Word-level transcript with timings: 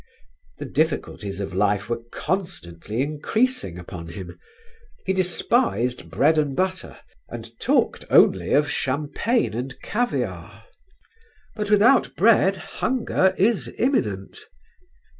The 0.57 0.65
difficulties 0.65 1.39
of 1.39 1.53
life 1.53 1.87
were 1.87 2.01
constantly 2.11 3.03
increasing 3.03 3.77
upon 3.77 4.07
him. 4.07 4.35
He 5.05 5.13
despised 5.13 6.09
bread 6.09 6.39
and 6.39 6.55
butter 6.55 6.97
and 7.29 7.51
talked 7.59 8.05
only 8.09 8.51
of 8.53 8.67
champagne 8.67 9.53
and 9.53 9.79
caviare; 9.83 10.63
but 11.55 11.69
without 11.69 12.15
bread, 12.15 12.57
hunger 12.57 13.35
is 13.37 13.71
imminent. 13.77 14.39